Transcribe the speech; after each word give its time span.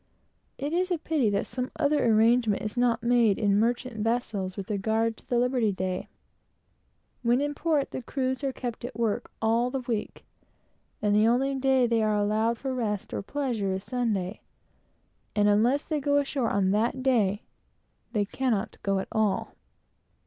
It 0.57 0.73
is 0.73 0.89
a 0.89 0.97
pity 0.97 1.29
that 1.29 1.45
some 1.45 1.69
other 1.75 2.03
arrangement 2.03 2.63
is 2.63 2.75
not 2.75 3.03
made 3.03 3.37
in 3.37 3.59
merchant 3.59 3.97
vessels, 3.97 4.57
with 4.57 4.71
regard 4.71 5.15
to 5.17 5.27
the 5.29 5.37
liberty 5.37 5.71
day. 5.71 6.09
When 7.21 7.39
in 7.39 7.53
port, 7.53 7.91
the 7.91 8.01
crews 8.01 8.43
are 8.43 8.51
kept 8.51 8.83
at 8.83 8.97
work 8.99 9.31
all 9.43 9.69
the 9.69 9.81
week, 9.81 10.25
and 11.03 11.15
the 11.15 11.27
only 11.27 11.53
day 11.53 11.85
they 11.85 12.01
are 12.01 12.15
allowed 12.17 12.57
for 12.57 12.73
rest 12.73 13.13
or 13.13 13.21
pleasure 13.21 13.73
is 13.75 13.85
the 13.85 13.89
Sabbath; 13.91 14.37
and 15.35 15.47
unless 15.47 15.85
they 15.85 15.99
go 16.01 16.17
ashore 16.17 16.49
on 16.49 16.71
that 16.71 17.03
day, 17.03 17.43
they 18.11 18.25
cannot 18.25 18.79
go 18.81 18.97
at 18.97 19.07
all. 19.11 19.53